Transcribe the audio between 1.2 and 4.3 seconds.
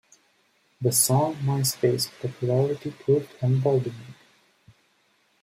Myspace popularity proved emboldening.